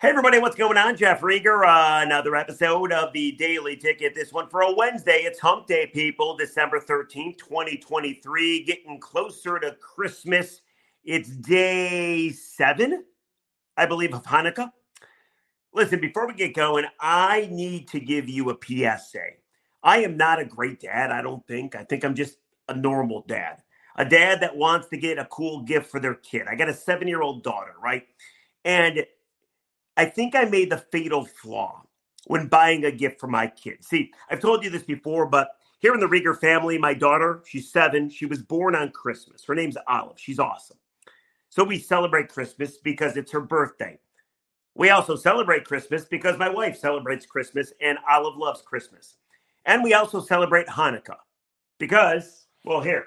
[0.00, 0.96] Hey everybody, what's going on?
[0.96, 4.14] Jeff Riger, uh, another episode of the Daily Ticket.
[4.14, 5.24] This one for a Wednesday.
[5.24, 6.34] It's Hump Day, people.
[6.38, 8.64] December 13th, 2023.
[8.64, 10.62] Getting closer to Christmas.
[11.04, 13.04] It's day seven,
[13.76, 14.72] I believe, of Hanukkah.
[15.74, 19.26] Listen, before we get going, I need to give you a PSA.
[19.82, 21.76] I am not a great dad, I don't think.
[21.76, 22.38] I think I'm just
[22.70, 23.60] a normal dad.
[23.96, 26.46] A dad that wants to get a cool gift for their kid.
[26.48, 28.06] I got a seven year old daughter, right?
[28.64, 29.04] And
[30.00, 31.82] I think I made the fatal flaw
[32.26, 33.84] when buying a gift for my kid.
[33.84, 37.70] See, I've told you this before, but here in the Riger family, my daughter, she's
[37.70, 38.08] seven.
[38.08, 39.44] She was born on Christmas.
[39.44, 40.18] Her name's Olive.
[40.18, 40.78] She's awesome.
[41.50, 43.98] So we celebrate Christmas because it's her birthday.
[44.74, 49.16] We also celebrate Christmas because my wife celebrates Christmas and Olive loves Christmas.
[49.66, 51.18] And we also celebrate Hanukkah
[51.78, 53.04] because, well, here.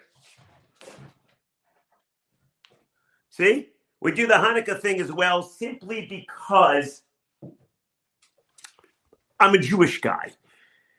[3.32, 3.73] See?
[4.04, 7.04] We do the Hanukkah thing as well simply because
[9.40, 10.34] I'm a Jewish guy.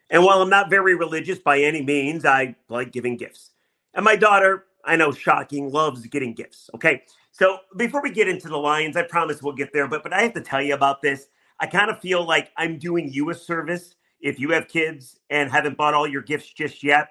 [0.09, 3.51] And while I'm not very religious by any means, I like giving gifts.
[3.93, 6.71] And my daughter, I know, shocking, loves getting gifts.
[6.75, 7.03] Okay.
[7.31, 10.23] So before we get into the Lions, I promise we'll get there, but but I
[10.23, 11.27] have to tell you about this.
[11.61, 15.51] I kind of feel like I'm doing you a service if you have kids and
[15.51, 17.09] haven't bought all your gifts just yet.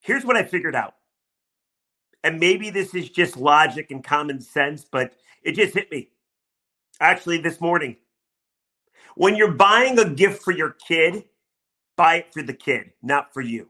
[0.00, 0.94] Here's what I figured out
[2.24, 5.12] and maybe this is just logic and common sense, but
[5.42, 6.08] it just hit me
[7.00, 7.96] actually this morning.
[9.14, 11.24] When you're buying a gift for your kid,
[11.96, 13.68] buy it for the kid, not for you.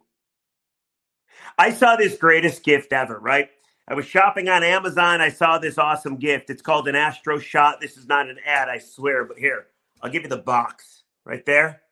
[1.57, 3.51] I saw this greatest gift ever, right?
[3.87, 5.21] I was shopping on Amazon.
[5.21, 6.51] I saw this awesome gift.
[6.51, 7.81] It's called an Astro Shot.
[7.81, 9.67] This is not an ad, I swear, but here,
[10.03, 11.83] I'll give you the box right there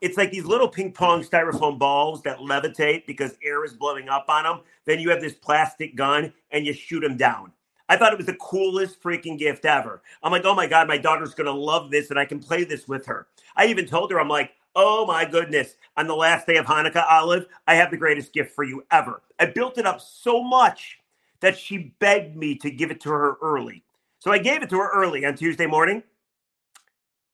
[0.00, 4.26] it's like these little ping pong styrofoam balls that levitate because air is blowing up
[4.28, 4.60] on them.
[4.84, 7.52] Then you have this plastic gun and you shoot them down.
[7.88, 10.02] I thought it was the coolest freaking gift ever.
[10.22, 12.86] I'm like, oh my God, my daughter's to love this and I can play this
[12.86, 13.26] with her.
[13.56, 17.04] I even told her, I'm like, oh my goodness, on the last day of Hanukkah,
[17.10, 19.22] Olive, I have the greatest gift for you ever.
[19.38, 20.98] I built it up so much
[21.40, 23.82] that she begged me to give it to her early.
[24.18, 26.02] So I gave it to her early on Tuesday morning.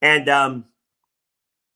[0.03, 0.67] And um,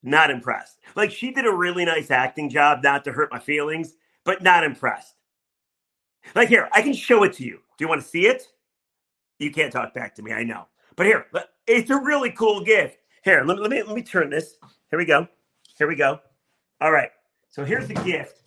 [0.02, 0.78] not impressed.
[0.94, 3.94] Like she did a really nice acting job, not to hurt my feelings,
[4.24, 5.14] but not impressed.
[6.34, 7.58] Like here, I can show it to you.
[7.76, 8.42] Do you want to see it?
[9.38, 10.66] You can't talk back to me, I know.
[10.96, 11.26] But here,
[11.66, 12.98] it's a really cool gift.
[13.22, 14.56] Here, let me let me let me turn this.
[14.90, 15.28] Here we go.
[15.76, 16.20] Here we go.
[16.80, 17.10] All right.
[17.48, 18.42] So here's the gift.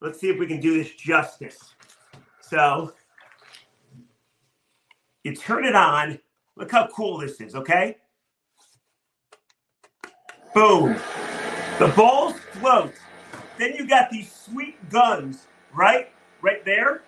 [0.00, 1.74] Let's see if we can do this justice.
[2.40, 2.92] So
[5.24, 6.18] you turn it on.
[6.56, 7.96] Look how cool this is, okay?
[10.54, 10.96] Boom.
[11.78, 12.92] The balls float.
[13.56, 16.10] Then you got these sweet guns, right?
[16.42, 17.02] Right there.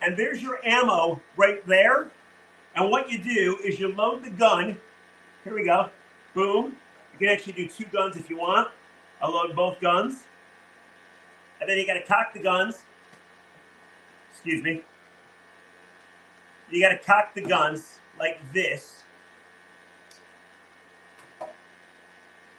[0.00, 2.10] And there's your ammo right there.
[2.74, 4.78] And what you do is you load the gun.
[5.44, 5.90] Here we go.
[6.34, 6.76] Boom.
[7.12, 8.68] You can actually do two guns if you want.
[9.20, 10.24] I'll load both guns.
[11.60, 12.78] And then you got to cock the guns.
[14.32, 14.82] Excuse me.
[16.70, 19.02] You got to cock the guns like this.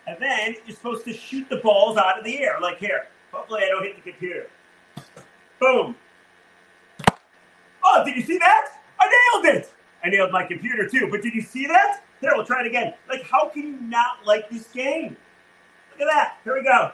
[0.07, 3.07] And then you're supposed to shoot the balls out of the air, like here.
[3.31, 4.50] Hopefully I don't hit the computer.
[5.59, 5.95] Boom.
[7.83, 8.68] Oh, did you see that?
[9.00, 9.71] I nailed it.
[10.03, 12.03] I nailed my computer too, but did you see that?
[12.19, 12.94] Here, we'll try it again.
[13.09, 15.18] Like, how can you not like this game?
[15.92, 16.38] Look at that.
[16.44, 16.92] Here we go.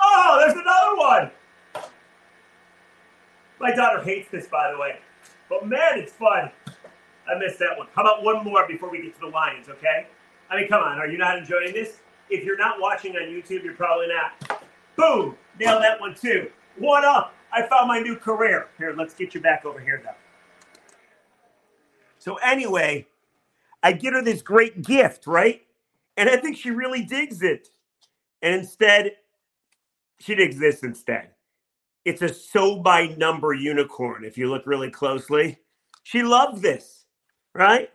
[0.00, 1.30] Oh, there's another one.
[3.60, 4.98] My daughter hates this, by the way.
[5.48, 6.50] But man, it's fun.
[7.28, 7.86] I missed that one.
[7.94, 10.06] How about one more before we get to the Lions, okay?
[10.50, 10.98] I mean, come on.
[10.98, 12.00] Are you not enjoying this?
[12.32, 14.64] If you're not watching on YouTube, you're probably not.
[14.96, 15.36] Boom!
[15.60, 16.50] Nailed that one too.
[16.78, 17.34] What up.
[17.52, 18.68] I found my new career.
[18.78, 20.16] Here, let's get you back over here though.
[22.18, 23.06] So anyway,
[23.82, 25.60] I get her this great gift, right?
[26.16, 27.68] And I think she really digs it.
[28.40, 29.12] And instead,
[30.18, 31.32] she digs this instead.
[32.06, 35.58] It's a so by number unicorn, if you look really closely.
[36.02, 37.04] She loved this,
[37.54, 37.90] right?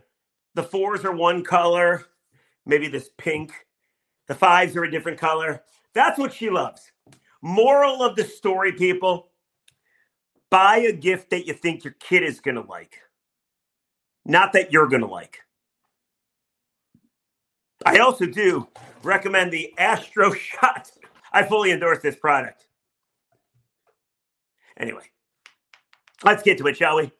[0.53, 2.05] The fours are one color,
[2.67, 3.51] maybe this pink.
[4.27, 5.63] The fives are a different color.
[5.93, 6.91] That's what she loves.
[7.41, 9.29] Moral of the story, people
[10.49, 12.99] buy a gift that you think your kid is going to like,
[14.25, 15.39] not that you're going to like.
[17.85, 18.67] I also do
[19.03, 20.91] recommend the Astro Shot.
[21.31, 22.67] I fully endorse this product.
[24.77, 25.03] Anyway,
[26.23, 27.11] let's get to it, shall we?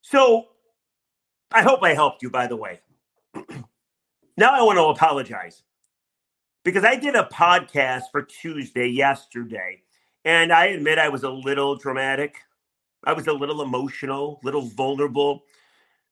[0.00, 0.48] So,
[1.50, 2.80] I hope I helped you, by the way.
[4.36, 5.62] now I want to apologize
[6.64, 9.82] because I did a podcast for Tuesday yesterday,
[10.24, 12.36] and I admit I was a little dramatic.
[13.04, 15.44] I was a little emotional, little vulnerable.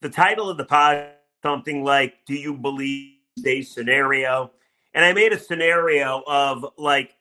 [0.00, 1.08] The title of the pod
[1.42, 4.50] something like "Do you believe a scenario?"
[4.94, 7.14] And I made a scenario of like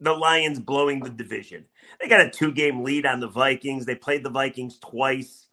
[0.00, 1.64] the Lions blowing the division.
[2.00, 3.86] They got a two-game lead on the Vikings.
[3.86, 5.46] They played the Vikings twice.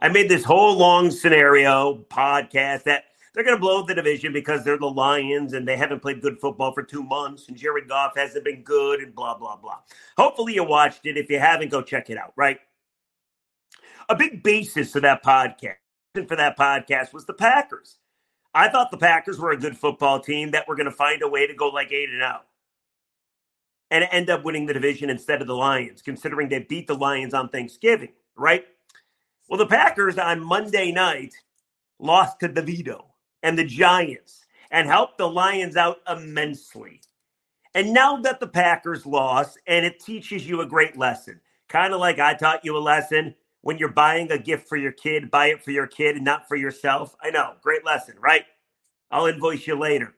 [0.00, 3.04] I made this whole long scenario podcast that
[3.38, 6.40] they're going to blow the division because they're the Lions and they haven't played good
[6.40, 9.78] football for two months and Jared Goff hasn't been good and blah, blah, blah.
[10.16, 11.16] Hopefully you watched it.
[11.16, 12.58] If you haven't, go check it out, right?
[14.08, 15.76] A big basis of that podcast
[16.26, 17.98] for that podcast was the Packers.
[18.54, 21.28] I thought the Packers were a good football team that were going to find a
[21.28, 22.46] way to go like 8 and out
[23.92, 27.34] and end up winning the division instead of the Lions, considering they beat the Lions
[27.34, 28.64] on Thanksgiving, right?
[29.48, 31.34] Well, the Packers on Monday night
[32.00, 33.04] lost to the DeVito
[33.42, 37.00] and the Giants and helped the Lions out immensely.
[37.74, 42.00] And now that the Packers lost, and it teaches you a great lesson, kind of
[42.00, 45.48] like I taught you a lesson when you're buying a gift for your kid, buy
[45.48, 47.14] it for your kid and not for yourself.
[47.22, 48.44] I know, great lesson, right?
[49.10, 50.14] I'll invoice you later.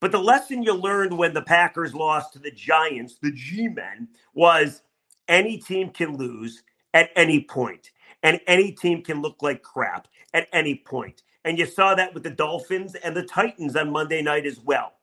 [0.00, 4.08] But the lesson you learned when the Packers lost to the Giants, the G Men,
[4.34, 4.82] was
[5.28, 6.62] any team can lose
[6.94, 7.90] at any point
[8.22, 11.22] and any team can look like crap at any point.
[11.44, 14.94] And you saw that with the Dolphins and the Titans on Monday night as well.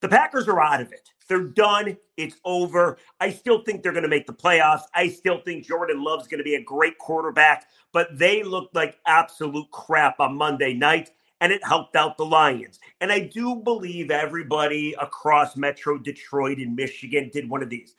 [0.00, 1.08] The Packers are out of it.
[1.28, 1.96] They're done.
[2.16, 2.98] It's over.
[3.20, 4.82] I still think they're going to make the playoffs.
[4.94, 8.98] I still think Jordan Love's going to be a great quarterback, but they looked like
[9.06, 11.10] absolute crap on Monday night,
[11.40, 12.80] and it helped out the Lions.
[13.00, 17.94] And I do believe everybody across Metro Detroit and Michigan did one of these.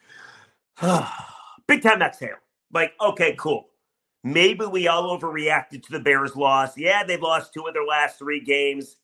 [1.67, 2.35] Big time exhale.
[2.71, 3.69] Like, okay, cool.
[4.23, 6.77] Maybe we all overreacted to the Bears' loss.
[6.77, 8.97] Yeah, they've lost two of their last three games.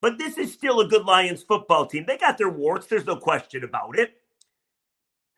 [0.00, 2.04] But this is still a good Lions football team.
[2.06, 2.86] They got their warts.
[2.86, 4.14] There's no question about it.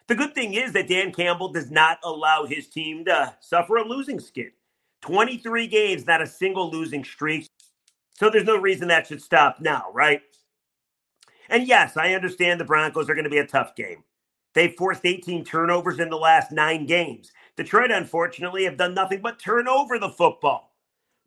[0.06, 3.88] The good thing is that Dan Campbell does not allow his team to suffer a
[3.88, 4.52] losing skid.
[5.00, 7.46] 23 games, not a single losing streak.
[8.14, 10.22] So there's no reason that should stop now, right?
[11.48, 14.04] And yes, I understand the Broncos are going to be a tough game.
[14.54, 17.32] They forced 18 turnovers in the last nine games.
[17.56, 20.72] Detroit, unfortunately, have done nothing but turn over the football.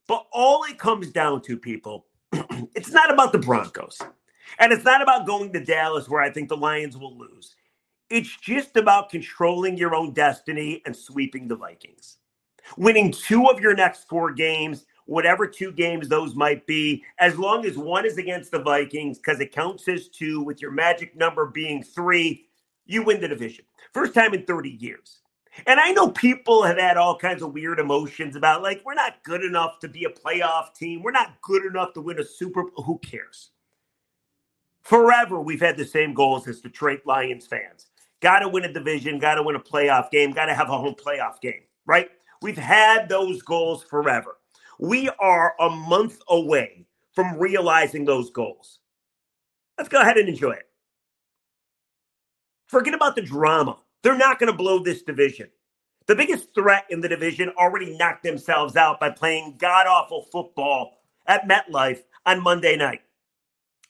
[0.08, 2.06] But all it comes down to, people,
[2.74, 4.00] it's not about the Broncos.
[4.60, 7.56] And it's not about going to Dallas where I think the Lions will lose.
[8.10, 12.18] It's just about controlling your own destiny and sweeping the Vikings.
[12.78, 17.66] Winning two of your next four games, whatever two games those might be, as long
[17.66, 21.46] as one is against the Vikings, because it counts as two, with your magic number
[21.46, 22.47] being three,
[22.88, 23.66] you win the division.
[23.94, 25.20] First time in 30 years.
[25.66, 29.24] And I know people have had all kinds of weird emotions about like, we're not
[29.24, 31.02] good enough to be a playoff team.
[31.02, 32.84] We're not good enough to win a Super Bowl.
[32.84, 33.52] Who cares?
[34.84, 37.88] Forever, we've had the same goals as Detroit Lions fans.
[38.22, 40.78] Got to win a division, got to win a playoff game, got to have a
[40.78, 42.10] home playoff game, right?
[42.42, 44.38] We've had those goals forever.
[44.80, 48.80] We are a month away from realizing those goals.
[49.78, 50.67] Let's go ahead and enjoy it.
[52.68, 53.78] Forget about the drama.
[54.04, 55.50] They're not going to blow this division.
[56.06, 61.02] The biggest threat in the division already knocked themselves out by playing god awful football
[61.26, 63.02] at MetLife on Monday night.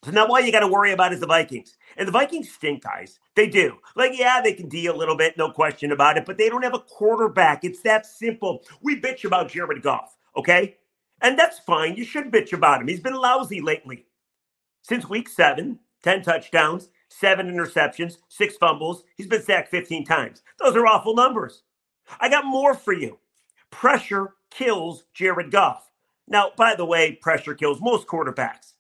[0.04, 1.76] So now all you got to worry about is the Vikings.
[1.96, 3.20] And the Vikings stink, guys.
[3.36, 3.78] They do.
[3.96, 6.64] Like, yeah, they can D a little bit, no question about it, but they don't
[6.64, 7.64] have a quarterback.
[7.64, 8.64] It's that simple.
[8.82, 10.78] We bitch about Jared Goff, okay?
[11.22, 11.96] And that's fine.
[11.96, 12.88] You should bitch about him.
[12.88, 14.06] He's been lousy lately.
[14.84, 19.04] Since week seven, 10 touchdowns, seven interceptions, six fumbles.
[19.16, 20.42] He's been sacked 15 times.
[20.60, 21.64] Those are awful numbers.
[22.20, 23.20] I got more for you.
[23.72, 25.92] Pressure kills Jared Goff.
[26.28, 28.74] Now, by the way, pressure kills most quarterbacks.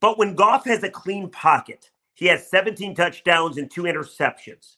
[0.00, 4.76] But when Goff has a clean pocket, he has 17 touchdowns and two interceptions.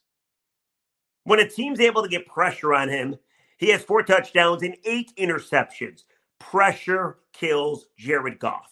[1.25, 3.17] When a team's able to get pressure on him,
[3.57, 6.05] he has four touchdowns and eight interceptions.
[6.39, 8.71] Pressure kills Jared Goff.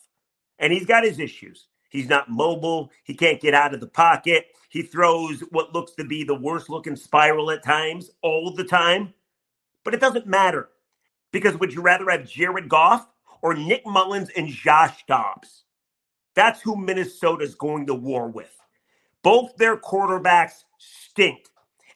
[0.58, 1.68] And he's got his issues.
[1.92, 2.90] He's not mobile.
[3.04, 4.46] He can't get out of the pocket.
[4.70, 9.12] He throws what looks to be the worst looking spiral at times all the time.
[9.84, 10.70] But it doesn't matter
[11.32, 13.06] because would you rather have Jared Goff
[13.42, 15.64] or Nick Mullens and Josh Dobbs?
[16.34, 18.56] That's who Minnesota's going to war with.
[19.22, 21.44] Both their quarterbacks stink.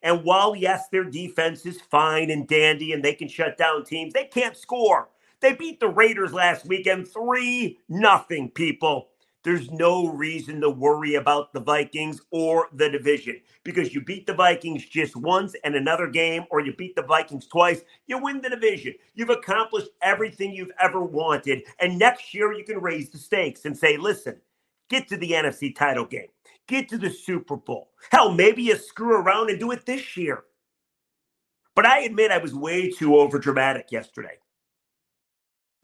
[0.02, 4.12] And while, yes, their defense is fine and dandy and they can shut down teams,
[4.12, 5.08] they can't score.
[5.40, 9.08] They beat the Raiders last weekend 3 nothing, people
[9.46, 14.34] there's no reason to worry about the Vikings or the division because you beat the
[14.34, 18.50] Vikings just once and another game, or you beat the Vikings twice, you win the
[18.50, 18.94] division.
[19.14, 21.62] You've accomplished everything you've ever wanted.
[21.78, 24.40] And next year, you can raise the stakes and say, listen,
[24.90, 26.26] get to the NFC title game,
[26.66, 27.90] get to the Super Bowl.
[28.10, 30.42] Hell, maybe you screw around and do it this year.
[31.76, 34.38] But I admit I was way too overdramatic yesterday.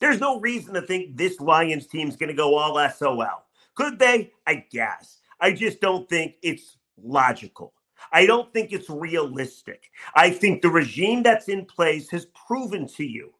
[0.00, 3.44] There's no reason to think this Lions team's going to go all SOL.
[3.74, 4.32] Could they?
[4.46, 5.18] I guess.
[5.40, 7.72] I just don't think it's logical.
[8.12, 9.90] I don't think it's realistic.
[10.14, 13.32] I think the regime that's in place has proven to you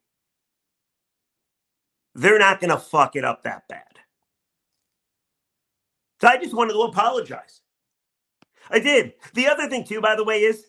[2.15, 3.83] they're not going to fuck it up that bad.
[6.21, 7.61] So I just wanted to apologize.
[8.71, 9.15] I did.
[9.35, 10.67] The other thing, too, by the way, is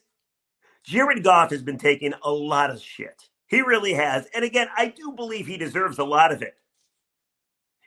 [0.83, 3.29] Jared Goff has been taking a lot of shit.
[3.47, 4.27] He really has.
[4.33, 6.55] And again, I do believe he deserves a lot of it.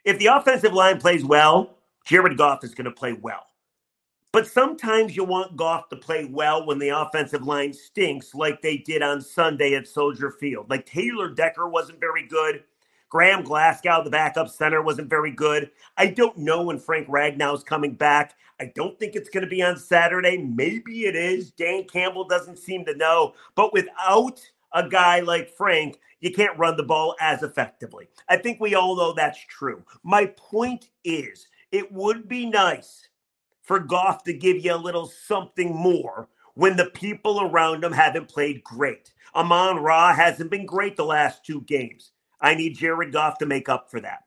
[0.05, 3.45] If the offensive line plays well, Jared Goff is going to play well.
[4.31, 8.77] But sometimes you want Goff to play well when the offensive line stinks, like they
[8.77, 10.69] did on Sunday at Soldier Field.
[10.69, 12.63] Like Taylor Decker wasn't very good.
[13.09, 15.71] Graham Glasgow, the backup center, wasn't very good.
[15.97, 18.35] I don't know when Frank Ragnow's coming back.
[18.59, 20.37] I don't think it's going to be on Saturday.
[20.37, 21.49] Maybe it is.
[21.49, 23.33] Dan Campbell doesn't seem to know.
[23.55, 24.39] But without
[24.73, 28.09] a guy like Frank, you can't run the ball as effectively.
[28.27, 29.83] I think we all know that's true.
[30.03, 33.07] My point is, it would be nice
[33.61, 38.27] for Goff to give you a little something more when the people around him haven't
[38.27, 39.13] played great.
[39.35, 42.11] Amon Ra hasn't been great the last two games.
[42.41, 44.23] I need Jared Goff to make up for that.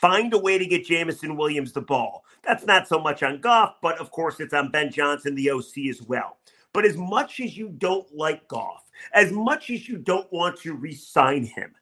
[0.00, 2.24] Find a way to get Jameson Williams the ball.
[2.42, 5.88] That's not so much on Goff, but of course it's on Ben Johnson, the OC,
[5.90, 6.38] as well.
[6.72, 10.74] But as much as you don't like Goff, as much as you don't want to
[10.74, 11.74] re-sign him,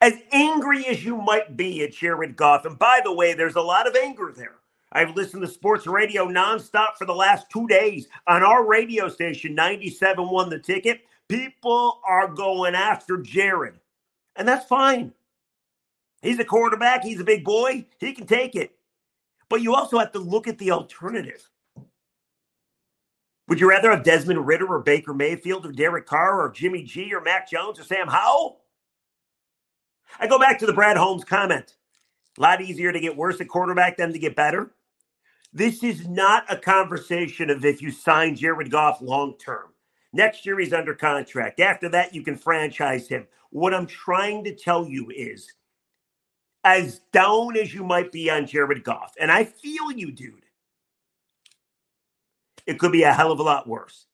[0.00, 3.60] as angry as you might be at Jared Goff, and by the way, there's a
[3.60, 4.56] lot of anger there.
[4.92, 9.54] I've listened to sports radio nonstop for the last two days on our radio station,
[9.54, 11.00] 97 won the ticket.
[11.28, 13.74] People are going after Jared,
[14.36, 15.12] and that's fine.
[16.22, 18.72] He's a quarterback, he's a big boy, he can take it.
[19.48, 21.48] But you also have to look at the alternative.
[23.48, 27.14] Would you rather have Desmond Ridder or Baker Mayfield or Derek Carr or Jimmy G
[27.14, 28.60] or Mac Jones or Sam Howell?
[30.18, 31.76] I go back to the Brad Holmes comment.
[32.38, 34.72] A lot easier to get worse at quarterback than to get better.
[35.52, 39.72] This is not a conversation of if you sign Jared Goff long term.
[40.12, 41.60] Next year, he's under contract.
[41.60, 43.26] After that, you can franchise him.
[43.50, 45.52] What I'm trying to tell you is
[46.64, 50.45] as down as you might be on Jared Goff, and I feel you, dude,
[52.66, 54.06] it could be a hell of a lot worse.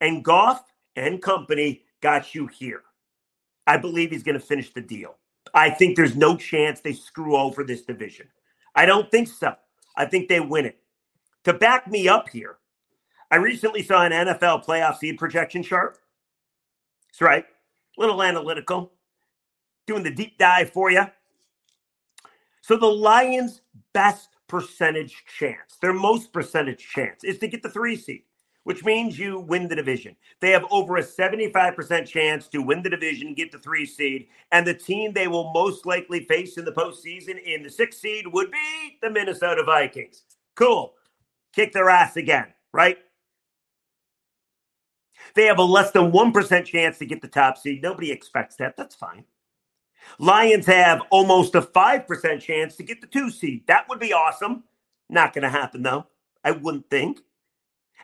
[0.00, 0.62] And Goff
[0.96, 2.82] and company got you here.
[3.66, 5.16] I believe he's going to finish the deal.
[5.54, 8.28] I think there's no chance they screw over this division.
[8.74, 9.54] I don't think so.
[9.96, 10.78] I think they win it.
[11.44, 12.58] To back me up here,
[13.30, 15.98] I recently saw an NFL playoff seed projection chart.
[17.08, 17.44] That's right.
[17.96, 18.92] Little analytical.
[19.86, 21.06] Doing the deep dive for you.
[22.60, 23.62] So the Lions'
[23.94, 28.22] best percentage chance, their most percentage chance is to get the three seed,
[28.64, 30.16] which means you win the division.
[30.40, 34.66] They have over a 75% chance to win the division, get the three seed, and
[34.66, 38.50] the team they will most likely face in the postseason in the six seed would
[38.50, 40.24] be the Minnesota Vikings.
[40.54, 40.94] Cool.
[41.54, 42.98] Kick their ass again, right?
[45.34, 47.82] They have a less than 1% chance to get the top seed.
[47.82, 48.76] Nobody expects that.
[48.76, 49.24] That's fine.
[50.18, 53.66] Lions have almost a 5% chance to get the two seed.
[53.66, 54.64] That would be awesome.
[55.08, 56.06] Not going to happen, though.
[56.44, 57.20] I wouldn't think.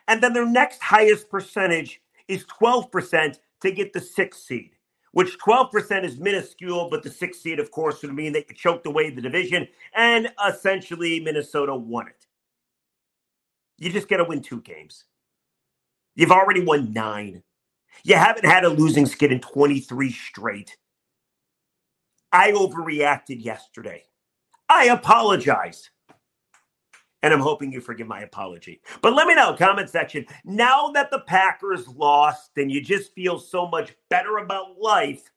[0.07, 4.71] And then their next highest percentage is 12% to get the sixth seed,
[5.11, 8.85] which 12% is minuscule, but the sixth seed, of course, would mean that you choked
[8.85, 12.27] away the division and essentially Minnesota won it.
[13.77, 15.05] You just got to win two games.
[16.15, 17.43] You've already won nine.
[18.03, 20.77] You haven't had a losing skid in 23 straight.
[22.35, 24.03] I overreacted yesterday.
[24.67, 25.89] I apologize.
[27.23, 28.81] And I'm hoping you forgive my apology.
[29.01, 30.25] But let me know, comment section.
[30.43, 35.31] Now that the Packers lost and you just feel so much better about life,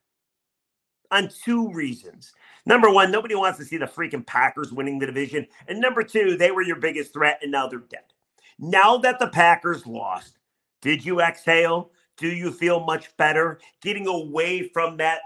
[1.10, 2.32] on two reasons.
[2.66, 5.46] Number one, nobody wants to see the freaking Packers winning the division.
[5.68, 8.12] And number two, they were your biggest threat and now they're dead.
[8.58, 10.36] Now that the Packers lost,
[10.82, 11.92] did you exhale?
[12.18, 15.20] Do you feel much better getting away from that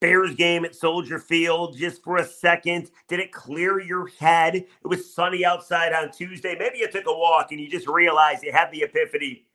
[0.00, 2.90] Bears game at Soldier Field just for a second?
[3.08, 4.56] Did it clear your head?
[4.56, 6.56] It was sunny outside on Tuesday.
[6.58, 9.46] Maybe you took a walk and you just realized you had the epiphany.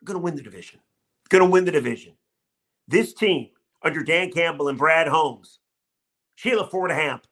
[0.00, 0.80] I'm going to win the division.
[1.30, 2.14] Going to win the division.
[2.88, 3.48] This team
[3.82, 5.60] under Dan Campbell and Brad Holmes,
[6.34, 7.26] Sheila Ford-Hamp,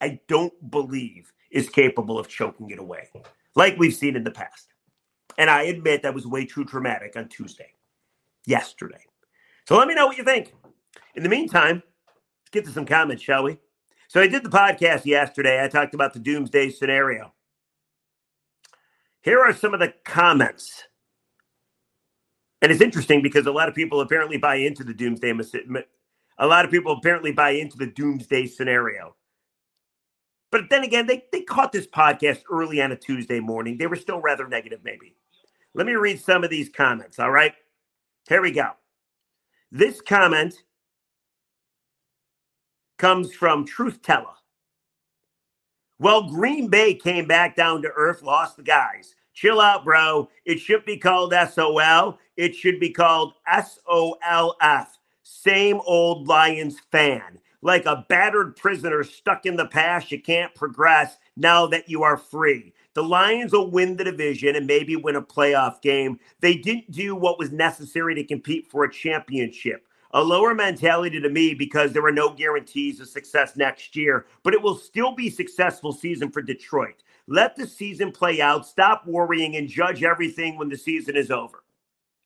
[0.00, 3.08] I don't believe is capable of choking it away
[3.56, 4.68] like we've seen in the past.
[5.38, 7.72] And I admit that was way too dramatic on Tuesday,
[8.46, 9.04] yesterday.
[9.66, 10.52] So let me know what you think.
[11.14, 13.58] In the meantime, let's get to some comments, shall we?
[14.08, 15.62] So I did the podcast yesterday.
[15.62, 17.32] I talked about the doomsday scenario.
[19.22, 20.84] Here are some of the comments.
[22.62, 25.32] And it's interesting because a lot of people apparently buy into the doomsday.
[26.38, 29.14] A lot of people apparently buy into the doomsday scenario.
[30.50, 33.78] But then again, they, they caught this podcast early on a Tuesday morning.
[33.78, 35.14] They were still rather negative, maybe.
[35.74, 37.54] Let me read some of these comments, all right?
[38.28, 38.70] Here we go.
[39.70, 40.54] This comment
[43.00, 44.26] comes from Truth Teller.
[45.98, 49.14] Well, Green Bay came back down to earth, lost the guys.
[49.32, 50.28] Chill out, bro.
[50.44, 52.18] It should be called SOL.
[52.36, 54.86] It should be called SOLF.
[55.22, 60.10] Same old Lions fan like a battered prisoner stuck in the past.
[60.10, 62.72] You can't progress now that you are free.
[62.94, 66.18] The Lions will win the division and maybe win a playoff game.
[66.40, 69.86] They didn't do what was necessary to compete for a championship.
[70.12, 74.54] A lower mentality to me because there are no guarantees of success next year, but
[74.54, 77.02] it will still be successful season for Detroit.
[77.28, 78.66] Let the season play out.
[78.66, 81.62] Stop worrying and judge everything when the season is over.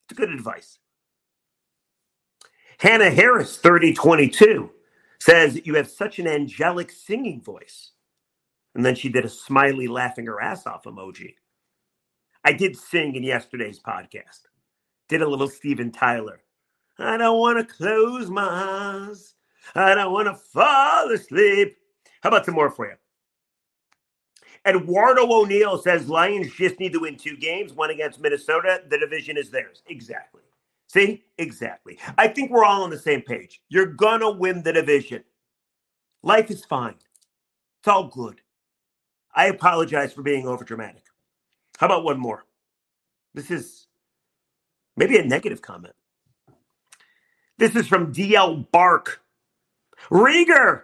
[0.08, 0.78] It's good advice.
[2.78, 4.70] Hannah Harris, 3022
[5.20, 7.92] says you have such an angelic singing voice.
[8.74, 11.34] And then she did a smiley laughing her ass off emoji.
[12.44, 14.40] I did sing in yesterday's podcast.
[15.08, 16.40] Did a little Steven Tyler.
[16.98, 19.34] I don't want to close my eyes.
[19.74, 21.76] I don't want to fall asleep.
[22.22, 22.94] How about some more for you?
[24.66, 28.82] Eduardo O'Neill says Lions just need to win two games, one against Minnesota.
[28.88, 29.82] The division is theirs.
[29.88, 30.40] Exactly.
[30.88, 31.98] See, exactly.
[32.16, 33.60] I think we're all on the same page.
[33.68, 35.24] You're going to win the division.
[36.22, 36.94] Life is fine.
[37.80, 38.40] It's all good.
[39.34, 41.02] I apologize for being overdramatic.
[41.78, 42.46] How about one more?
[43.34, 43.88] This is
[44.96, 45.94] maybe a negative comment.
[47.56, 49.20] This is from DL Bark.
[50.10, 50.82] Riger,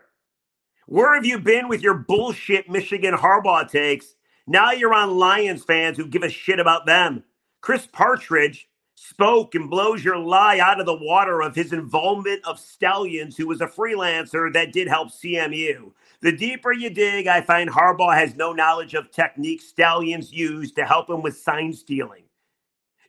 [0.86, 4.14] where have you been with your bullshit Michigan Harbaugh takes?
[4.46, 7.24] Now you're on Lions fans who give a shit about them.
[7.60, 12.60] Chris Partridge spoke and blows your lie out of the water of his involvement of
[12.60, 15.92] Stalions, who was a freelancer that did help CMU.
[16.20, 20.84] The deeper you dig, I find Harbaugh has no knowledge of techniques Stalions used to
[20.84, 22.24] help him with sign stealing.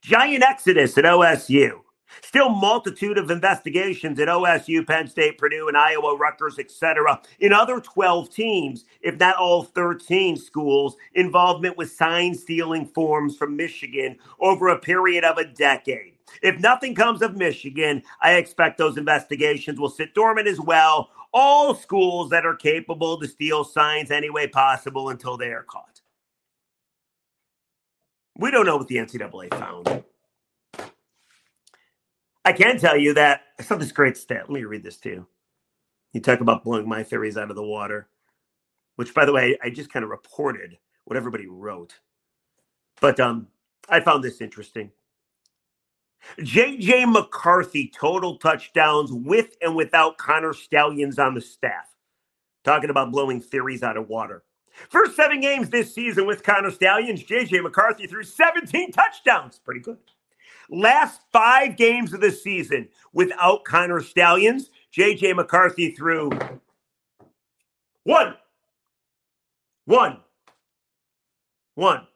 [0.02, 1.82] Giant exodus at OSU.
[2.21, 7.21] Still multitude of investigations at OSU, Penn State, Purdue, and Iowa, Rutgers, etc.
[7.39, 13.56] In other 12 teams, if not all 13 schools, involvement with sign stealing forms from
[13.56, 16.13] Michigan over a period of a decade.
[16.41, 21.10] If nothing comes of Michigan, I expect those investigations will sit dormant as well.
[21.34, 26.02] All schools that are capable to steal signs any way possible until they are caught.
[28.38, 30.04] We don't know what the NCAA found.
[32.43, 34.49] I can tell you that I saw this great stat.
[34.49, 35.27] Let me read this to you.
[36.13, 38.10] You talk about blowing my theories out of the water,
[38.95, 41.93] which, by the way, I just kind of reported what everybody wrote.
[42.99, 43.47] But um,
[43.89, 44.91] I found this interesting.
[46.39, 51.88] JJ McCarthy total touchdowns with and without Connor Stalions on the staff.
[52.63, 54.43] Talking about blowing theories out of water.
[54.89, 59.60] First seven games this season with Connor Stalions, JJ McCarthy threw 17 touchdowns.
[59.60, 59.97] Pretty good.
[60.72, 66.32] Last five games of the season without Connor Stalions, JJ McCarthy threw
[68.04, 68.36] one,
[69.86, 70.20] one,
[71.76, 72.08] one.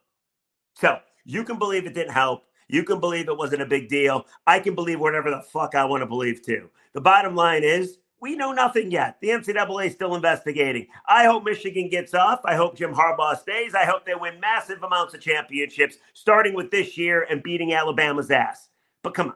[0.76, 2.46] So you can believe it didn't help.
[2.70, 4.26] You can believe it wasn't a big deal.
[4.48, 6.70] I can believe whatever the fuck I want to believe too.
[6.94, 9.18] The bottom line is we know nothing yet.
[9.22, 10.88] The NCAA is still investigating.
[11.08, 12.40] I hope Michigan gets off.
[12.44, 13.76] I hope Jim Harbaugh stays.
[13.76, 18.32] I hope they win massive amounts of championships, starting with this year and beating Alabama's
[18.32, 18.70] ass.
[19.04, 19.36] But come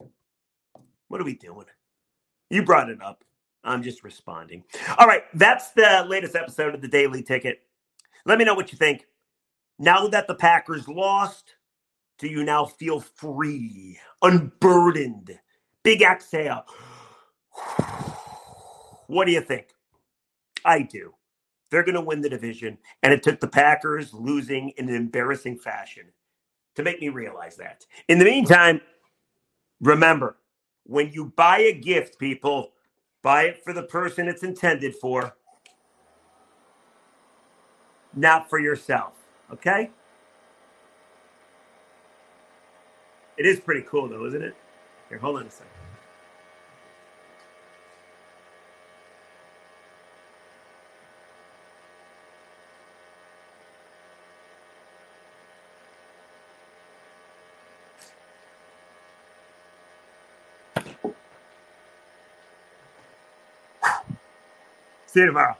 [0.00, 0.10] on.
[1.08, 1.64] What are we doing?
[2.50, 3.24] You brought it up.
[3.64, 4.64] I'm just responding.
[4.98, 7.62] All right, that's the latest episode of the Daily Ticket.
[8.26, 9.06] Let me know what you think.
[9.78, 11.54] Now that the Packers lost,
[12.18, 15.38] do you now feel free, unburdened?
[15.82, 16.66] Big exhale.
[19.06, 19.68] What do you think?
[20.64, 21.14] I do.
[21.70, 22.78] They're going to win the division.
[23.02, 26.04] And it took the Packers losing in an embarrassing fashion
[26.74, 27.86] to make me realize that.
[28.08, 28.80] In the meantime,
[29.80, 30.36] remember
[30.84, 32.72] when you buy a gift, people,
[33.22, 35.34] buy it for the person it's intended for,
[38.14, 39.14] not for yourself.
[39.52, 39.90] Okay?
[43.36, 44.54] It is pretty cool, though, isn't it?
[45.08, 45.81] Here, hold on a second.
[65.12, 65.56] See you tomorrow.